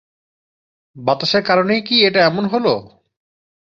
বাতাসের 0.95 1.43
কারণেই 1.43 1.81
কি 1.81 1.95
এটা 2.07 2.19
এমন 2.25 2.43
হলো? 2.45 2.73